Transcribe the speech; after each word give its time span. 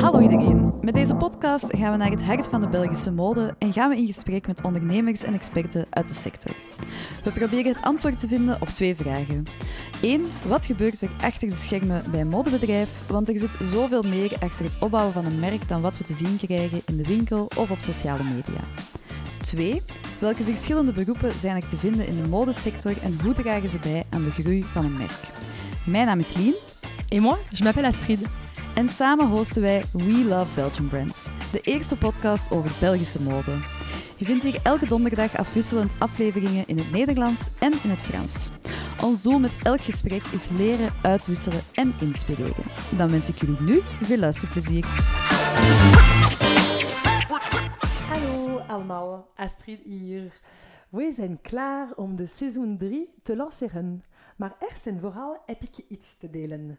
Hallo 0.00 0.20
iedereen. 0.20 0.72
Met 0.80 0.94
deze 0.94 1.14
podcast 1.14 1.76
gaan 1.76 1.92
we 1.92 1.96
naar 1.96 2.10
het 2.10 2.22
hart 2.22 2.48
van 2.48 2.60
de 2.60 2.68
Belgische 2.68 3.12
mode 3.12 3.54
en 3.58 3.72
gaan 3.72 3.88
we 3.88 3.96
in 3.96 4.06
gesprek 4.06 4.46
met 4.46 4.62
ondernemers 4.64 5.24
en 5.24 5.34
experten 5.34 5.86
uit 5.90 6.08
de 6.08 6.14
sector. 6.14 6.54
We 7.24 7.30
proberen 7.30 7.72
het 7.72 7.82
antwoord 7.82 8.18
te 8.18 8.28
vinden 8.28 8.56
op 8.60 8.68
twee 8.68 8.96
vragen. 8.96 9.46
1. 10.02 10.22
Wat 10.42 10.66
gebeurt 10.66 11.00
er 11.00 11.08
achter 11.20 11.48
de 11.48 11.54
schermen 11.54 12.04
bij 12.10 12.20
een 12.20 12.28
modebedrijf? 12.28 12.88
Want 13.08 13.28
er 13.28 13.38
zit 13.38 13.56
zoveel 13.62 14.02
meer 14.02 14.32
achter 14.40 14.64
het 14.64 14.78
opbouwen 14.78 15.12
van 15.12 15.24
een 15.24 15.40
merk 15.40 15.68
dan 15.68 15.80
wat 15.80 15.98
we 15.98 16.04
te 16.04 16.14
zien 16.14 16.36
krijgen 16.36 16.82
in 16.86 16.96
de 16.96 17.06
winkel 17.06 17.48
of 17.56 17.70
op 17.70 17.78
sociale 17.78 18.24
media. 18.24 18.60
2. 19.40 19.82
Welke 20.18 20.44
verschillende 20.44 20.92
beroepen 20.92 21.32
zijn 21.40 21.56
er 21.56 21.68
te 21.68 21.76
vinden 21.76 22.06
in 22.06 22.22
de 22.22 22.28
modesector 22.28 22.92
en 23.02 23.18
hoe 23.22 23.32
dragen 23.32 23.68
ze 23.68 23.78
bij 23.78 24.04
aan 24.10 24.24
de 24.24 24.30
groei 24.30 24.64
van 24.64 24.84
een 24.84 24.96
merk? 24.96 25.32
Mijn 25.86 26.06
naam 26.06 26.18
is 26.18 26.34
Lien. 26.34 26.54
Et 27.08 27.20
moi, 27.20 27.36
je 27.48 27.62
m'appelle 27.62 27.86
Astrid. 27.86 28.18
En 28.74 28.88
samen 28.88 29.26
hosten 29.26 29.62
wij 29.62 29.84
We 29.92 30.24
Love 30.28 30.54
Belgian 30.54 30.88
Brands, 30.88 31.28
de 31.52 31.60
eerste 31.60 31.96
podcast 31.96 32.50
over 32.50 32.70
Belgische 32.80 33.22
mode. 33.22 33.56
Je 34.16 34.24
vindt 34.24 34.42
hier 34.42 34.60
elke 34.62 34.88
donderdag 34.88 35.36
afwisselend 35.36 35.92
afleveringen 35.98 36.66
in 36.66 36.78
het 36.78 36.90
Nederlands 36.92 37.48
en 37.58 37.72
in 37.82 37.90
het 37.90 38.02
Frans. 38.02 38.50
Ons 39.02 39.22
doel 39.22 39.38
met 39.38 39.56
elk 39.62 39.80
gesprek 39.80 40.22
is 40.22 40.48
leren, 40.48 40.92
uitwisselen 41.02 41.60
en 41.74 41.94
inspireren. 42.00 42.64
Dan 42.96 43.10
wens 43.10 43.28
ik 43.28 43.40
jullie 43.40 43.60
nu 43.60 43.80
veel 44.02 44.18
luisterplezier. 44.18 44.84
Hallo 48.08 48.58
allemaal, 48.58 49.30
Astrid 49.36 49.80
hier. 49.84 50.32
We 50.88 51.12
zijn 51.16 51.40
klaar 51.40 51.88
om 51.96 52.16
de 52.16 52.26
seizoen 52.26 52.78
3 52.78 53.14
te 53.22 53.36
lanceren. 53.36 54.02
Maar 54.36 54.56
eerst 54.58 54.86
en 54.86 55.00
vooral 55.00 55.42
heb 55.46 55.62
ik 55.62 55.84
iets 55.88 56.16
te 56.16 56.30
delen. 56.30 56.78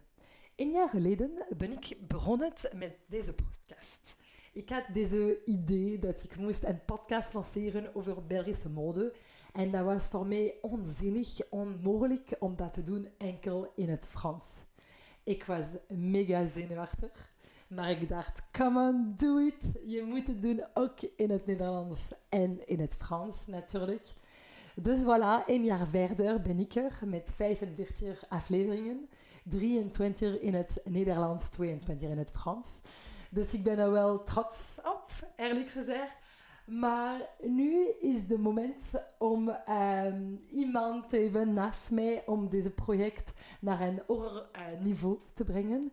Een 0.55 0.71
jaar 0.71 0.89
geleden 0.89 1.45
ben 1.57 1.71
ik 1.71 1.97
begonnen 2.07 2.53
met 2.75 2.95
deze 3.07 3.33
podcast. 3.33 4.15
Ik 4.53 4.69
had 4.69 4.83
deze 4.93 5.41
idee 5.45 5.99
dat 5.99 6.23
ik 6.23 6.37
moest 6.37 6.63
een 6.63 6.85
podcast 6.85 7.33
lanceren 7.33 7.95
over 7.95 8.25
Belgische 8.25 8.69
mode. 8.69 9.13
En 9.53 9.71
dat 9.71 9.85
was 9.85 10.07
voor 10.07 10.25
mij 10.25 10.57
onzinnig, 10.61 11.49
onmogelijk 11.49 12.35
om 12.39 12.55
dat 12.55 12.73
te 12.73 12.83
doen 12.83 13.07
enkel 13.17 13.71
in 13.75 13.89
het 13.89 14.05
Frans. 14.05 14.45
Ik 15.23 15.43
was 15.43 15.65
mega 15.87 16.45
zenuwachtig. 16.45 17.29
Maar 17.67 17.89
ik 17.89 18.09
dacht, 18.09 18.41
come 18.51 18.79
on, 18.79 19.13
do 19.15 19.37
it. 19.37 19.71
Je 19.85 20.03
moet 20.03 20.27
het 20.27 20.41
doen 20.41 20.63
ook 20.73 21.01
in 21.01 21.29
het 21.29 21.45
Nederlands 21.45 22.01
en 22.29 22.67
in 22.67 22.79
het 22.79 22.95
Frans 22.95 23.45
natuurlijk. 23.47 24.13
Dus 24.75 25.01
voilà, 25.01 25.45
een 25.45 25.63
jaar 25.63 25.87
verder 25.87 26.41
ben 26.41 26.59
ik 26.59 26.75
er 26.75 26.99
met 27.05 27.33
45 27.35 28.23
afleveringen. 28.29 29.09
23 29.43 30.39
in 30.39 30.53
het 30.53 30.81
Nederlands, 30.83 31.49
22 31.49 32.09
in 32.09 32.17
het 32.17 32.31
Frans. 32.31 32.79
Dus 33.29 33.53
ik 33.53 33.63
ben 33.63 33.79
er 33.79 33.91
wel 33.91 34.23
trots 34.23 34.79
op, 34.83 35.31
eerlijk 35.35 35.69
gezegd. 35.69 36.15
Maar 36.65 37.29
nu 37.41 37.87
is 37.99 38.15
het 38.15 38.41
moment 38.41 38.93
om 39.17 39.51
um, 39.69 40.39
iemand 40.51 41.09
te 41.09 41.17
hebben 41.17 41.53
naast 41.53 41.91
mij 41.91 42.23
om 42.25 42.49
deze 42.49 42.71
project 42.71 43.33
naar 43.59 43.81
een 43.81 44.01
hoger 44.07 44.49
uh, 44.55 44.81
niveau 44.83 45.19
te 45.33 45.43
brengen. 45.43 45.91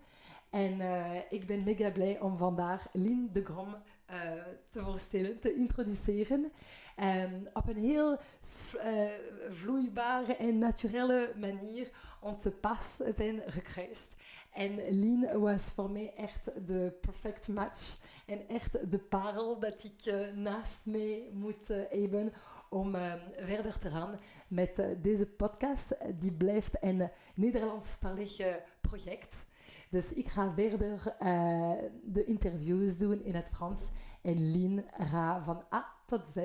En 0.51 0.81
uh, 0.81 1.15
ik 1.29 1.47
ben 1.47 1.65
mega 1.65 1.91
blij 1.91 2.21
om 2.21 2.39
vandaag 2.39 2.87
Lien 2.93 3.29
de 3.33 3.45
Grom 3.45 3.77
uh, 4.11 4.42
te 4.70 4.81
voorstellen, 4.81 5.41
te 5.41 5.55
introduceren. 5.55 6.53
Um, 6.97 7.48
op 7.53 7.69
een 7.69 7.77
heel 7.77 8.12
uh, 8.12 9.11
vloeibare 9.48 10.37
en 10.37 10.59
naturele 10.59 11.33
manier 11.37 11.91
onze 12.20 12.50
pas 12.50 12.97
zijn 13.17 13.42
gekruist. 13.47 14.15
En 14.53 14.91
Lien 14.91 15.41
was 15.41 15.73
voor 15.73 15.91
mij 15.91 16.12
echt 16.15 16.67
de 16.67 16.97
perfect 17.00 17.48
match. 17.48 17.97
En 18.27 18.48
echt 18.48 18.91
de 18.91 18.98
parel 18.98 19.59
dat 19.59 19.84
ik 19.84 20.06
uh, 20.06 20.33
naast 20.34 20.87
mij 20.87 21.31
moet 21.33 21.69
hebben 21.89 22.33
om 22.70 22.97
verder 23.37 23.78
te 23.78 23.91
gaan 23.91 24.19
met 24.49 24.82
deze 25.03 25.27
podcast. 25.27 25.94
Die 26.15 26.32
blijft 26.32 26.77
een 26.81 27.11
Nederlandstalig 27.34 28.37
project. 28.81 29.47
Dus 29.91 30.12
ik 30.12 30.28
ga 30.28 30.53
verder 30.54 31.16
uh, 31.22 31.72
de 32.04 32.25
interviews 32.25 32.99
doen 32.99 33.22
in 33.25 33.34
het 33.34 33.49
Frans. 33.49 33.88
En 34.22 34.50
Lien 34.50 34.84
gaat 34.93 35.44
van 35.44 35.65
A 35.72 35.87
tot 36.06 36.28
Z 36.28 36.38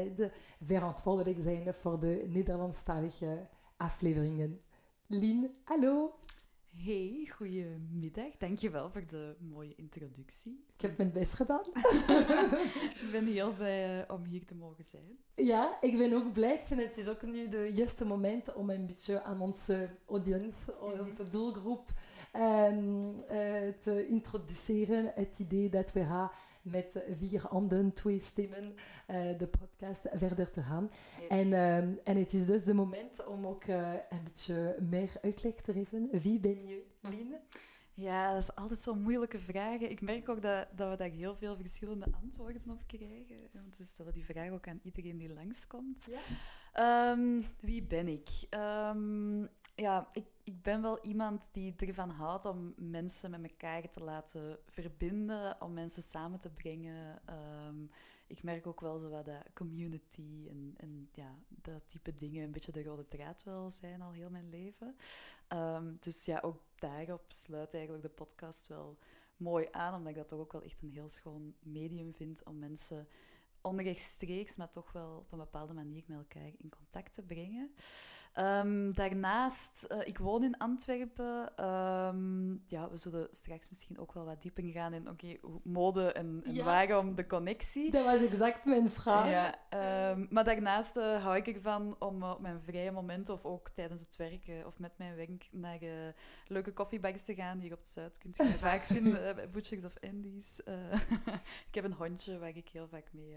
verantwoordelijk 0.61 1.37
zijn 1.41 1.73
voor 1.73 1.99
de 1.99 2.25
Nederlandstalige 2.27 3.47
afleveringen. 3.77 4.61
Lien, 5.07 5.51
hallo. 5.63 6.13
Hey, 6.77 7.29
goedemiddag. 7.35 8.37
Dankjewel 8.37 8.91
voor 8.91 9.07
de 9.07 9.35
mooie 9.39 9.75
introductie. 9.75 10.65
Ik 10.75 10.81
heb 10.81 10.97
mijn 10.97 11.11
best 11.11 11.33
gedaan. 11.33 11.65
ik 13.03 13.09
ben 13.11 13.25
heel 13.25 13.53
blij 13.53 13.99
uh, 13.99 14.03
om 14.07 14.23
hier 14.23 14.45
te 14.45 14.55
mogen 14.55 14.83
zijn. 14.83 15.17
Ja, 15.35 15.77
ik 15.81 15.97
ben 15.97 16.13
ook 16.13 16.33
blij. 16.33 16.53
Ik 16.53 16.61
vind 16.61 16.81
het 16.81 16.97
is 16.97 17.07
ook 17.07 17.21
nu 17.21 17.49
de 17.49 17.71
juiste 17.73 18.05
moment 18.05 18.53
om 18.53 18.69
een 18.69 18.85
beetje 18.85 19.23
aan 19.23 19.41
onze 19.41 19.89
audience, 20.07 20.79
onze 20.79 21.29
doelgroep, 21.29 21.87
um, 22.35 23.15
uh, 23.31 23.67
te 23.79 24.05
introduceren. 24.07 25.11
Het 25.15 25.39
idee 25.39 25.69
dat 25.69 25.91
we 25.93 26.05
gaan 26.05 26.31
met 26.63 27.03
vier 27.09 27.41
handen, 27.41 27.93
twee 27.93 28.19
stemmen, 28.19 28.75
uh, 29.09 29.37
de 29.37 29.47
podcast 29.47 30.01
verder 30.11 30.51
te 30.51 30.63
gaan. 30.63 30.89
Yes. 31.19 31.27
En, 31.29 31.53
um, 31.53 31.99
en 32.03 32.17
het 32.17 32.33
is 32.33 32.45
dus 32.45 32.63
de 32.63 32.73
moment 32.73 33.25
om 33.25 33.47
ook 33.47 33.65
uh, 33.65 33.93
een 34.09 34.23
beetje 34.23 34.77
meer 34.89 35.11
uitleg 35.21 35.55
te 35.55 35.73
geven. 35.73 36.09
Wie 36.11 36.39
ben 36.39 36.67
je, 36.67 36.83
Lien? 37.01 37.35
Ja, 37.95 38.33
dat 38.33 38.41
is 38.41 38.55
altijd 38.55 38.79
zo'n 38.79 39.01
moeilijke 39.01 39.39
vraag. 39.39 39.79
Ik 39.79 40.01
merk 40.01 40.29
ook 40.29 40.41
dat, 40.41 40.67
dat 40.75 40.89
we 40.89 40.97
daar 40.97 41.09
heel 41.09 41.35
veel 41.35 41.55
verschillende 41.55 42.07
antwoorden 42.21 42.69
op 42.69 42.83
krijgen. 42.87 43.49
Want 43.51 43.77
we 43.77 43.85
stellen 43.85 44.13
die 44.13 44.25
vraag 44.25 44.49
ook 44.49 44.67
aan 44.67 44.79
iedereen 44.83 45.17
die 45.17 45.33
langskomt. 45.33 46.07
Ja. 46.73 47.11
Um, 47.11 47.45
wie 47.59 47.83
ben 47.83 48.07
ik? 48.07 48.29
Um, 48.49 49.49
ja, 49.75 50.09
ik, 50.13 50.25
ik 50.43 50.61
ben 50.61 50.81
wel 50.81 50.99
iemand 51.03 51.49
die 51.51 51.75
ervan 51.75 52.09
houdt 52.09 52.45
om 52.45 52.73
mensen 52.77 53.31
met 53.31 53.43
elkaar 53.43 53.89
te 53.89 53.99
laten 53.99 54.59
verbinden, 54.65 55.61
om 55.61 55.73
mensen 55.73 56.03
samen 56.03 56.39
te 56.39 56.49
brengen. 56.49 57.21
Um, 57.67 57.89
ik 58.27 58.43
merk 58.43 58.67
ook 58.67 58.81
wel 58.81 58.99
zo 58.99 59.09
wat 59.09 59.25
dat 59.25 59.53
community 59.53 60.47
en, 60.49 60.73
en 60.77 61.09
ja, 61.13 61.35
dat 61.47 61.89
type 61.89 62.15
dingen 62.15 62.43
een 62.43 62.51
beetje 62.51 62.71
de 62.71 62.83
rode 62.83 63.07
draad 63.07 63.43
wel 63.43 63.71
zijn 63.71 64.01
al 64.01 64.11
heel 64.11 64.29
mijn 64.29 64.49
leven. 64.49 64.95
Um, 65.49 65.97
dus 65.99 66.25
ja, 66.25 66.39
ook 66.39 66.61
daarop 66.75 67.25
sluit 67.27 67.73
eigenlijk 67.73 68.03
de 68.03 68.09
podcast 68.09 68.67
wel 68.67 68.97
mooi 69.37 69.67
aan, 69.71 69.95
omdat 69.95 70.11
ik 70.11 70.17
dat 70.17 70.27
toch 70.27 70.39
ook 70.39 70.51
wel 70.51 70.63
echt 70.63 70.81
een 70.81 70.91
heel 70.91 71.09
schoon 71.09 71.55
medium 71.59 72.13
vind 72.13 72.43
om 72.43 72.59
mensen 72.59 73.07
onrechtstreeks, 73.63 74.57
maar 74.57 74.69
toch 74.69 74.91
wel 74.91 75.17
op 75.17 75.31
een 75.31 75.37
bepaalde 75.37 75.73
manier 75.73 76.03
met 76.07 76.17
elkaar 76.17 76.51
in 76.57 76.69
contact 76.69 77.13
te 77.13 77.21
brengen. 77.21 77.71
Um, 78.39 78.93
daarnaast, 78.93 79.87
uh, 79.91 80.07
ik 80.07 80.17
woon 80.17 80.43
in 80.43 80.57
Antwerpen. 80.57 81.65
Um, 81.65 82.63
ja, 82.65 82.89
we 82.89 82.97
zullen 82.97 83.27
straks 83.29 83.69
misschien 83.69 83.99
ook 83.99 84.13
wel 84.13 84.25
wat 84.25 84.41
dieper 84.41 84.63
gaan 84.63 84.93
in 84.93 85.09
okay, 85.09 85.39
mode 85.63 86.11
en, 86.11 86.41
en 86.45 86.53
ja. 86.53 86.63
waarom 86.63 87.15
de 87.15 87.27
connectie. 87.27 87.91
Dat 87.91 88.05
was 88.05 88.29
exact 88.29 88.65
mijn 88.65 88.91
vraag. 88.91 89.29
Ja, 89.29 90.11
um, 90.11 90.27
maar 90.29 90.43
daarnaast 90.43 90.97
uh, 90.97 91.23
hou 91.23 91.35
ik 91.35 91.47
ervan 91.47 91.95
om 91.99 92.23
uh, 92.23 92.31
op 92.31 92.39
mijn 92.39 92.61
vrije 92.61 92.91
momenten 92.91 93.33
of 93.33 93.45
ook 93.45 93.69
tijdens 93.69 94.01
het 94.01 94.15
werk 94.15 94.65
of 94.65 94.79
met 94.79 94.97
mijn 94.97 95.15
werk 95.15 95.49
naar 95.51 95.79
leuke 96.47 96.73
koffiebars 96.73 97.23
te 97.23 97.35
gaan. 97.35 97.59
Hier 97.59 97.73
op 97.73 97.79
het 97.79 97.87
Zuid 97.87 98.17
kunt 98.17 98.39
u 98.39 98.43
mij 98.43 98.53
vaak 98.53 98.81
vinden 98.81 99.35
bij 99.35 99.49
Butchers 99.49 99.85
of 99.85 99.95
Andy's. 100.01 100.59
ik 101.69 101.73
heb 101.73 101.83
een 101.83 101.93
hondje 101.93 102.39
waar 102.39 102.57
ik 102.57 102.69
heel 102.69 102.87
vaak 102.87 103.09
mee 103.11 103.35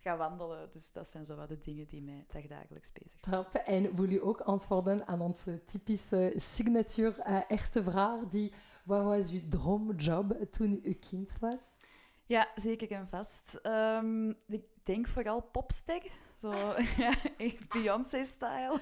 ga 0.00 0.16
wandelen. 0.16 0.70
Dus 0.70 0.92
dat 0.92 1.10
zijn 1.10 1.26
zo 1.26 1.36
wat 1.36 1.48
de 1.48 1.58
dingen 1.58 1.86
die 1.86 2.02
mij 2.02 2.46
dagelijks 2.48 2.92
bezighouden. 2.92 3.66
En 3.66 3.96
wil 3.96 4.10
je 4.10 4.22
ook 4.22 4.40
antwoorden 4.40 5.06
aan 5.06 5.20
onze 5.20 5.64
typische 5.64 6.34
signature 6.36 7.24
uh, 7.26 7.40
echte 7.48 7.82
vraag. 7.82 8.26
Die, 8.26 8.52
wat 8.84 9.04
was 9.04 9.30
uw 9.30 9.48
droomjob 9.48 10.46
toen 10.50 10.80
u 10.82 10.92
kind 10.92 11.38
was? 11.40 11.76
Ja, 12.24 12.48
zeker 12.54 12.90
en 12.90 13.08
vast. 13.08 13.60
Um, 13.62 14.28
ik 14.46 14.64
denk 14.82 15.08
vooral 15.08 15.42
popster. 15.42 16.10
Zo, 16.38 16.52
ja, 17.02 17.14
Beyoncé-style. 17.68 18.80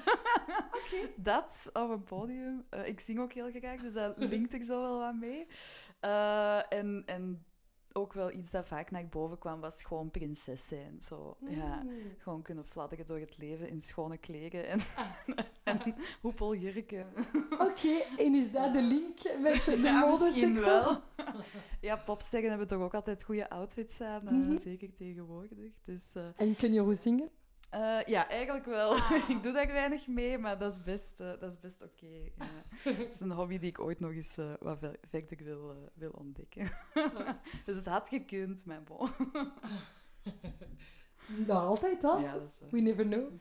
Okay. 0.71 1.13
dat 1.17 1.71
op 1.73 1.91
een 1.91 2.05
podium. 2.05 2.67
Uh, 2.71 2.87
ik 2.87 3.01
zing 3.01 3.19
ook 3.19 3.33
heel 3.33 3.51
graag, 3.51 3.81
dus 3.81 3.93
dat 3.93 4.15
linkt 4.17 4.53
er 4.53 4.63
zo 4.63 4.81
wel 4.81 4.99
wat 4.99 5.15
mee. 5.15 5.47
Uh, 6.01 6.73
en, 6.73 7.03
en 7.07 7.45
ook 7.97 8.13
wel 8.13 8.33
iets 8.33 8.51
dat 8.51 8.67
vaak 8.67 8.91
naar 8.91 9.07
boven 9.09 9.39
kwam, 9.39 9.61
was 9.61 9.83
gewoon 9.83 10.11
prinses 10.11 10.67
zijn. 10.67 10.97
Zo, 11.03 11.37
mm. 11.41 11.49
ja, 11.49 11.87
gewoon 12.19 12.43
kunnen 12.43 12.65
fladderen 12.65 13.07
door 13.07 13.19
het 13.19 13.39
leven 13.39 13.69
in 13.69 13.81
schone 13.81 14.19
kleren 14.19 14.69
en, 14.69 14.81
en 15.65 15.95
hoepeljurken. 16.21 17.07
Oké, 17.51 17.63
okay, 17.63 18.05
en 18.17 18.35
is 18.35 18.53
dat 18.53 18.75
de 18.75 18.83
link 18.83 19.19
met 19.41 19.65
de 19.65 19.79
ja, 19.83 20.07
modesector? 20.07 20.65
wel. 20.65 21.01
ja, 21.81 21.97
popsterren 21.97 22.49
hebben 22.49 22.69
toch 22.69 22.81
ook 22.81 22.95
altijd 22.95 23.23
goede 23.23 23.51
outfits 23.51 24.01
aan, 24.01 24.23
mm 24.23 24.47
-hmm. 24.47 24.59
zeker 24.59 24.93
tegenwoordig. 24.93 25.73
Dus, 25.83 26.15
uh... 26.17 26.27
En 26.37 26.57
kun 26.57 26.73
je 26.73 26.81
hoe 26.81 26.95
zingen? 26.95 27.31
Uh, 27.75 28.03
ja, 28.03 28.29
eigenlijk 28.29 28.67
wel. 28.67 28.93
Ah. 28.93 29.29
ik 29.31 29.43
doe 29.43 29.53
daar 29.53 29.67
weinig 29.67 30.07
mee, 30.07 30.39
maar 30.39 30.59
dat 30.59 30.73
is 30.73 30.83
best, 30.83 31.21
uh, 31.21 31.27
dat 31.27 31.51
is 31.51 31.61
best 31.61 31.83
oké. 31.83 32.05
Okay, 32.05 32.33
ja. 32.39 32.47
Het 33.03 33.15
is 33.15 33.21
een 33.21 33.31
hobby 33.31 33.59
die 33.59 33.69
ik 33.69 33.81
ooit 33.81 34.01
nog 34.01 34.13
eens 34.13 34.39
uh, 34.39 34.53
wat 34.61 34.79
verder 35.11 35.45
wil, 35.45 35.91
wil 35.95 36.11
ontdekken. 36.11 36.71
dus 37.67 37.77
het 37.77 37.87
had 37.87 38.09
gekund, 38.09 38.65
maar 38.65 38.83
bon. 38.83 39.11
Nog 41.47 41.63
altijd 41.63 42.05
al? 42.05 42.21
Ja, 42.21 42.33
dat 42.33 42.43
is 42.43 42.61
We 42.71 42.81
never 42.81 43.05
know. 43.05 43.33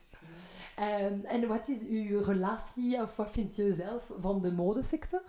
Um, 0.80 1.26
en 1.26 1.48
wat 1.48 1.68
is 1.68 1.84
uw 1.88 2.22
relatie, 2.22 3.02
of 3.02 3.16
wat 3.16 3.32
vind 3.32 3.56
je 3.56 3.74
zelf 3.74 4.12
van 4.18 4.42
de 4.42 4.52
modesector? 4.52 5.24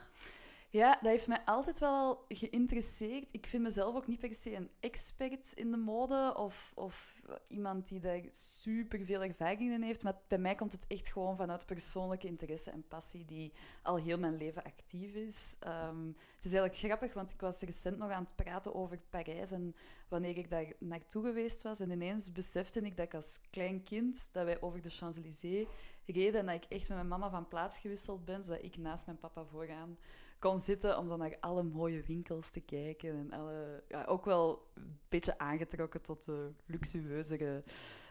Ja, 0.76 0.98
dat 1.02 1.10
heeft 1.10 1.28
mij 1.28 1.44
altijd 1.44 1.78
wel 1.78 2.24
geïnteresseerd. 2.28 3.32
Ik 3.32 3.46
vind 3.46 3.62
mezelf 3.62 3.94
ook 3.94 4.06
niet 4.06 4.18
per 4.18 4.34
se 4.34 4.54
een 4.54 4.70
expert 4.80 5.52
in 5.54 5.70
de 5.70 5.76
mode 5.76 6.34
of, 6.36 6.72
of 6.74 7.22
iemand 7.48 7.88
die 7.88 8.00
daar 8.00 8.20
super 8.30 9.04
veel 9.04 9.22
ervaring 9.22 9.72
in 9.72 9.82
heeft. 9.82 10.02
Maar 10.02 10.16
bij 10.28 10.38
mij 10.38 10.54
komt 10.54 10.72
het 10.72 10.86
echt 10.86 11.12
gewoon 11.12 11.36
vanuit 11.36 11.66
persoonlijke 11.66 12.26
interesse 12.26 12.70
en 12.70 12.88
passie 12.88 13.24
die 13.24 13.52
al 13.82 13.96
heel 13.96 14.18
mijn 14.18 14.36
leven 14.36 14.64
actief 14.64 15.14
is. 15.14 15.56
Um, 15.66 16.06
het 16.36 16.44
is 16.44 16.52
eigenlijk 16.52 16.76
grappig, 16.76 17.14
want 17.14 17.30
ik 17.30 17.40
was 17.40 17.60
recent 17.60 17.98
nog 17.98 18.10
aan 18.10 18.24
het 18.24 18.36
praten 18.36 18.74
over 18.74 19.00
Parijs 19.10 19.50
en 19.50 19.74
wanneer 20.08 20.38
ik 20.38 20.48
daar 20.48 20.72
naartoe 20.78 21.24
geweest 21.24 21.62
was. 21.62 21.80
En 21.80 21.90
ineens 21.90 22.32
besefte 22.32 22.80
ik 22.80 22.96
dat 22.96 23.06
ik 23.06 23.14
als 23.14 23.40
klein 23.50 23.82
kind, 23.82 24.28
dat 24.32 24.44
wij 24.44 24.60
over 24.60 24.82
de 24.82 24.90
Champs-Élysées 24.90 25.66
reden 26.04 26.40
en 26.40 26.46
dat 26.46 26.54
ik 26.54 26.70
echt 26.70 26.88
met 26.88 26.96
mijn 26.96 27.08
mama 27.08 27.30
van 27.30 27.48
plaats 27.48 27.78
gewisseld 27.78 28.24
ben, 28.24 28.42
zodat 28.42 28.62
ik 28.62 28.76
naast 28.76 29.06
mijn 29.06 29.18
papa 29.18 29.44
vooraan 29.44 29.98
kon 30.38 30.58
zitten 30.58 30.98
om 30.98 31.08
dan 31.08 31.18
naar 31.18 31.36
alle 31.40 31.62
mooie 31.62 32.02
winkels 32.02 32.50
te 32.50 32.60
kijken. 32.60 33.16
En 33.16 33.32
alle, 33.32 33.82
ja, 33.88 34.04
ook 34.04 34.24
wel 34.24 34.66
een 34.74 34.98
beetje 35.08 35.38
aangetrokken 35.38 36.02
tot 36.02 36.24
de 36.24 36.52
luxueuzere 36.66 37.64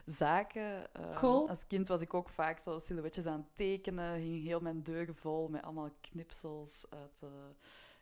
zaken. 0.06 0.94
Ehm, 0.94 1.26
als 1.26 1.68
kind 1.68 1.88
was 1.88 2.02
ik 2.02 2.14
ook 2.14 2.30
vaak 2.30 2.60
zo 2.60 2.78
silhouetjes 2.78 3.26
aan 3.26 3.40
het 3.40 3.56
tekenen. 3.56 4.22
Ging 4.22 4.44
heel 4.44 4.60
mijn 4.60 4.84
deuren 4.84 5.16
vol 5.16 5.50
met 5.50 5.62
allemaal 5.62 5.90
knipsels 6.02 6.86
uit, 6.90 7.22
uh, 7.24 7.30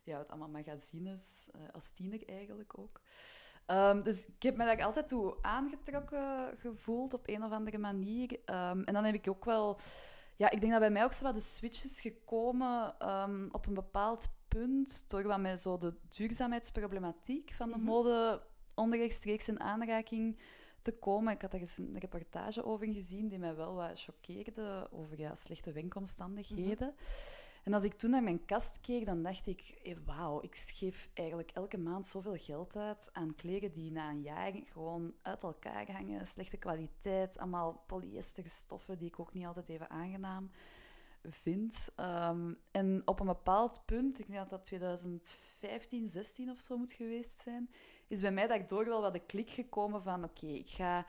ja, 0.03 0.17
uit 0.17 0.29
allemaal 0.29 0.49
magazines. 0.49 1.49
Uh, 1.55 1.61
als 1.73 1.89
tiener 1.91 2.27
eigenlijk 2.27 2.77
ook. 2.79 3.01
Ehm, 3.65 4.01
dus 4.01 4.25
ik 4.27 4.43
heb 4.43 4.57
me 4.57 4.65
daar 4.65 4.83
altijd 4.83 5.07
toe 5.07 5.35
aangetrokken 5.41 6.57
gevoeld 6.57 7.13
op 7.13 7.27
een 7.27 7.43
of 7.43 7.51
andere 7.51 7.77
manier. 7.77 8.39
Ehm, 8.45 8.81
en 8.81 8.93
dan 8.93 9.03
heb 9.03 9.15
ik 9.15 9.29
ook 9.29 9.45
wel 9.45 9.79
ja, 10.35 10.49
ik 10.49 10.59
denk 10.59 10.71
dat 10.71 10.81
bij 10.81 10.89
mij 10.89 11.03
ook 11.03 11.13
zo 11.13 11.23
wat 11.23 11.35
de 11.35 11.41
switch 11.41 11.83
is 11.83 12.01
gekomen 12.01 12.95
um, 13.09 13.49
op 13.51 13.65
een 13.65 13.73
bepaald 13.73 14.27
punt, 14.47 15.03
door 15.07 15.23
wat 15.23 15.39
mij 15.39 15.57
zo 15.57 15.77
de 15.77 15.93
duurzaamheidsproblematiek 16.09 17.51
van 17.51 17.69
de 17.69 17.77
mhm. 17.77 17.85
mode 17.85 18.41
onrechtstreeks 18.75 19.47
in 19.47 19.59
aanraking 19.59 20.39
te 20.81 20.91
komen. 20.91 21.33
Ik 21.33 21.41
had 21.41 21.51
daar 21.51 21.59
eens 21.59 21.77
een 21.77 21.97
reportage 21.99 22.65
over 22.65 22.87
gezien 22.87 23.27
die 23.27 23.39
mij 23.39 23.55
wel 23.55 23.75
wat 23.75 24.01
choqueerde 24.01 24.87
over 24.91 25.19
ja, 25.19 25.35
slechte 25.35 25.71
werkomstandigheden. 25.71 26.87
Mm 26.87 27.41
en 27.63 27.73
als 27.73 27.83
ik 27.83 27.93
toen 27.93 28.09
naar 28.09 28.23
mijn 28.23 28.45
kast 28.45 28.81
keek, 28.81 29.05
dan 29.05 29.23
dacht 29.23 29.47
ik, 29.47 29.79
hey, 29.83 29.97
wauw, 30.05 30.41
ik 30.41 30.55
geef 30.55 31.09
eigenlijk 31.13 31.51
elke 31.51 31.77
maand 31.77 32.07
zoveel 32.07 32.37
geld 32.37 32.75
uit 32.75 33.09
aan 33.13 33.35
kleren 33.35 33.71
die 33.71 33.91
na 33.91 34.09
een 34.09 34.21
jaar 34.21 34.51
gewoon 34.65 35.13
uit 35.21 35.43
elkaar 35.43 35.91
hangen, 35.91 36.27
slechte 36.27 36.57
kwaliteit, 36.57 37.37
allemaal 37.37 37.83
polyesterstoffen 37.87 38.97
die 38.97 39.07
ik 39.07 39.19
ook 39.19 39.33
niet 39.33 39.45
altijd 39.45 39.69
even 39.69 39.89
aangenaam 39.89 40.51
vind. 41.29 41.89
Ehm, 41.95 42.53
en 42.71 43.01
op 43.05 43.19
een 43.19 43.25
bepaald 43.25 43.81
punt, 43.85 44.19
ik 44.19 44.27
denk 44.27 44.39
dat 44.39 44.49
dat 44.49 44.63
2015, 44.63 46.07
16 46.07 46.49
of 46.49 46.61
zo 46.61 46.77
moet 46.77 46.91
geweest 46.91 47.41
zijn, 47.41 47.69
is 48.07 48.21
bij 48.21 48.31
mij 48.31 48.47
daardoor 48.47 48.85
wel 48.85 49.01
wat 49.01 49.13
de 49.13 49.25
klik 49.25 49.49
gekomen 49.49 50.01
van 50.01 50.23
oké, 50.23 50.47
ik 50.47 50.69
ga 50.69 51.05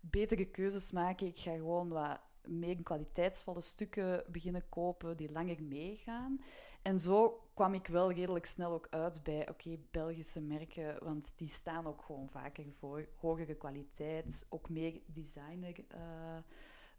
betere 0.00 0.44
keuzes 0.50 0.90
maken, 0.90 1.26
ik 1.26 1.38
ga 1.38 1.54
gewoon 1.54 1.88
wat 1.88 2.20
meer 2.48 2.82
kwaliteitsvolle 2.82 3.60
stukken 3.60 4.24
beginnen 4.28 4.68
kopen 4.68 5.16
die 5.16 5.32
langer 5.32 5.62
meegaan. 5.62 6.40
En 6.82 6.98
zo 6.98 7.48
kwam 7.54 7.74
ik 7.74 7.86
wel 7.86 8.12
redelijk 8.12 8.46
snel 8.46 8.72
ook 8.72 8.86
uit 8.90 9.22
bij 9.22 9.48
oké, 9.48 9.78
Belgische 9.90 10.40
merken, 10.40 11.04
want 11.04 11.38
die 11.38 11.48
staan 11.48 11.86
ook 11.86 12.02
gewoon 12.02 12.30
vaker 12.30 12.64
voor 12.78 13.08
hogere 13.16 13.54
kwaliteit, 13.54 14.46
ook 14.48 14.68
meer 14.68 15.00
designer 15.06 15.84
uh, 15.94 16.38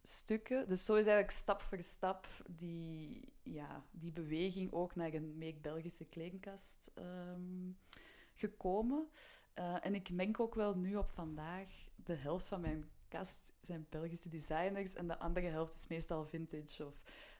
stukken. 0.01 0.67
Dus 0.67 0.85
zo 0.85 0.93
is 0.93 1.05
eigenlijk 1.05 1.37
stap 1.37 1.61
voor 1.61 1.81
stap 1.81 2.27
die, 2.49 3.33
ja, 3.43 3.83
die 3.91 4.11
beweging 4.11 4.71
ook 4.71 4.95
naar 4.95 5.13
een 5.13 5.37
meer 5.37 5.55
Belgische 5.61 6.05
kledingkast 6.05 6.91
um, 6.95 7.77
gekomen. 8.33 9.09
Uh, 9.59 9.85
en 9.85 9.95
ik 9.95 10.09
merk 10.09 10.39
ook 10.39 10.55
wel 10.55 10.75
nu 10.75 10.95
op 10.95 11.09
vandaag, 11.09 11.67
de 11.95 12.15
helft 12.15 12.47
van 12.47 12.61
mijn 12.61 12.89
kast 13.09 13.53
zijn 13.61 13.85
Belgische 13.89 14.29
designers 14.29 14.93
en 14.93 15.07
de 15.07 15.19
andere 15.19 15.47
helft 15.47 15.73
is 15.73 15.87
meestal 15.87 16.25
vintage 16.25 16.85
of 16.85 16.93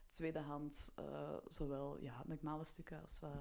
tweedehands, 0.09 0.91
uh, 0.99 1.33
zowel 1.47 1.97
ja, 1.99 2.23
normale 2.25 2.65
stukken 2.65 3.01
als 3.01 3.19
wat, 3.19 3.31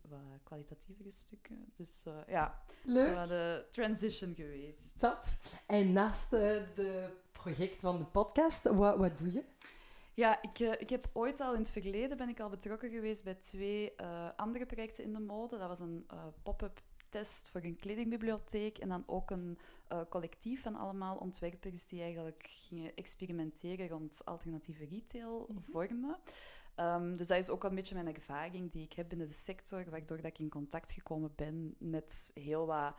wat, 0.00 0.20
kwalitatievere 0.42 1.10
stukken. 1.10 1.72
Dus 1.76 2.04
uh, 2.08 2.14
ja, 2.26 2.62
Leuk. 2.82 3.22
is 3.22 3.28
de 3.28 3.66
transition 3.70 4.34
geweest. 4.34 5.00
Top. 5.00 5.24
En 5.66 5.92
naast 5.92 6.32
uh, 6.32 6.40
de 6.74 7.08
project 7.32 7.80
van 7.80 7.98
de 7.98 8.04
podcast, 8.04 8.62
wat, 8.62 8.96
wat 8.96 9.18
doe 9.18 9.32
je? 9.32 9.44
Ja, 10.12 10.42
ik, 10.42 10.58
ik 10.58 10.90
heb 10.90 11.10
ooit 11.12 11.40
al 11.40 11.52
in 11.52 11.60
het 11.60 11.70
verleden 11.70 12.16
ben 12.16 12.28
ik 12.28 12.40
al 12.40 12.48
betrokken 12.48 12.90
geweest 12.90 13.24
bij 13.24 13.34
twee 13.34 14.00
andere 14.36 14.66
projecten 14.66 15.04
in 15.04 15.12
de 15.12 15.20
mode. 15.20 15.58
Dat 15.58 15.68
was 15.68 15.80
een 15.80 16.06
pop-up 16.42 16.82
test 17.16 17.48
voor 17.48 17.60
een 17.64 17.76
kledingbibliotheek 17.76 18.78
en 18.78 18.88
dan 18.88 19.04
ook 19.06 19.30
een 19.30 19.58
uh, 19.92 20.00
collectief 20.08 20.62
van 20.62 20.74
allemaal 20.74 21.16
ontwerpers 21.16 21.86
die 21.86 22.02
eigenlijk 22.02 22.46
gingen 22.48 22.94
experimenteren 22.94 23.88
rond 23.88 24.24
alternatieve 24.24 24.84
retail 24.84 25.46
mhm. 25.48 25.60
vormen. 25.70 26.18
Um, 26.76 27.16
dus 27.16 27.28
dat 27.28 27.38
is 27.38 27.50
ook 27.50 27.64
een 27.64 27.74
beetje 27.74 27.94
mijn 27.94 28.14
ervaring 28.14 28.72
die 28.72 28.84
ik 28.84 28.92
heb 28.92 29.08
binnen 29.08 29.26
de 29.26 29.32
sector, 29.32 29.90
waardoor 29.90 30.16
dat 30.16 30.26
ik 30.26 30.38
in 30.38 30.48
contact 30.48 30.90
gekomen 30.90 31.32
ben 31.36 31.74
met 31.78 32.30
heel 32.34 32.66
wat 32.66 32.94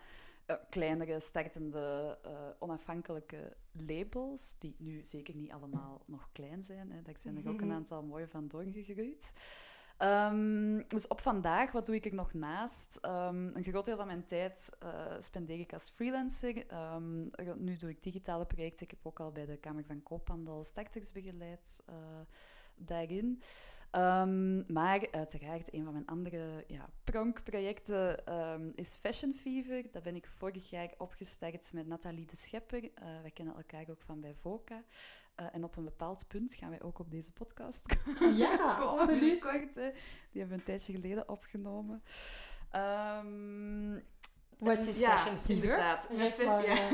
uh, 0.47 0.55
kleinere, 0.69 1.19
startende, 1.19 2.17
uh, 2.25 2.31
onafhankelijke 2.59 3.55
labels, 3.71 4.55
die 4.59 4.75
nu 4.77 5.01
zeker 5.03 5.35
niet 5.35 5.51
allemaal 5.51 6.01
nog 6.05 6.29
klein 6.31 6.63
zijn. 6.63 6.91
Hè. 6.91 7.01
Daar 7.01 7.17
zijn 7.17 7.37
er 7.37 7.49
ook 7.49 7.61
een 7.61 7.67
mhm. 7.67 7.75
aantal 7.75 8.03
mooie 8.03 8.27
van 8.27 8.47
doorgegroeid. 8.47 9.33
Um, 9.99 10.87
dus 10.87 11.07
op 11.07 11.21
vandaag, 11.21 11.71
wat 11.71 11.85
doe 11.85 11.95
ik 11.95 12.05
er 12.05 12.13
nog 12.13 12.33
naast? 12.33 12.99
Um, 13.01 13.55
een 13.55 13.63
groot 13.63 13.85
deel 13.85 13.95
van 13.97 14.07
mijn 14.07 14.25
tijd 14.25 14.69
uh, 14.83 14.89
spendeer 15.19 15.59
ik 15.59 15.73
als 15.73 15.89
freelancer. 15.89 16.65
Um, 16.93 17.31
nu 17.55 17.77
doe 17.77 17.89
ik 17.89 18.03
digitale 18.03 18.45
projecten. 18.45 18.85
Ik 18.85 18.91
heb 18.91 18.99
ook 19.03 19.19
al 19.19 19.31
bij 19.31 19.45
de 19.45 19.57
Kamer 19.57 19.83
van 19.87 20.03
Koophandel 20.03 20.63
starters 20.63 21.11
begeleid 21.11 21.83
uh, 21.89 21.95
daarin. 22.77 23.41
maar 24.67 25.07
uiteraard, 25.11 25.73
een 25.73 25.83
van 25.83 25.93
mijn 25.93 26.05
andere 26.05 26.63
ja, 26.67 26.89
pronkprojecten 27.03 28.23
is 28.75 28.95
Fashion 28.95 29.33
Fever. 29.33 29.91
Dat 29.91 30.03
ben 30.03 30.15
ik 30.15 30.27
vorig 30.37 30.69
jaar 30.69 30.93
opgestart 30.97 31.73
met 31.73 31.87
Nathalie 31.87 32.25
de 32.25 32.35
Schepper. 32.35 32.83
Uh, 32.83 32.89
wij 33.21 33.31
kennen 33.31 33.55
elkaar 33.55 33.85
ook 33.89 34.01
van 34.01 34.21
bij 34.21 34.35
VOCA. 34.35 34.83
Uh, 35.39 35.45
en 35.51 35.63
op 35.63 35.75
een 35.75 35.83
bepaald 35.83 36.27
punt 36.27 36.53
gaan 36.53 36.69
wij 36.69 36.81
ook 36.81 36.99
op 36.99 37.11
deze 37.11 37.31
podcast 37.31 37.95
ja, 38.37 38.77
absoluut. 38.79 39.39
Kort, 39.39 39.73
Die 39.73 39.91
hebben 40.31 40.47
we 40.47 40.53
een 40.53 40.63
tijdje 40.63 40.93
geleden 40.93 41.29
opgenomen. 41.29 42.03
Um, 42.75 44.03
Wat 44.57 44.85
is 44.87 44.97
Fashion 44.97 45.37
Fever? 45.37 45.77
Ja. 46.65 46.89